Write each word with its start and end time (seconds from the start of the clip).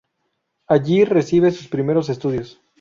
Allí 0.65 1.05
recibe 1.05 1.51
sus 1.51 1.67
primeros 1.67 2.09
estudios. 2.09 2.59